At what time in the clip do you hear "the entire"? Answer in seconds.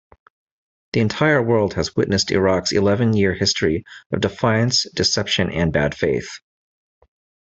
0.93-1.43